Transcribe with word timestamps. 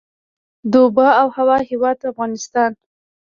د 0.71 0.73
اوبو 0.83 1.07
او 1.21 1.27
هوا 1.37 1.57
هیواد 1.69 1.97
افغانستان. 2.11 2.71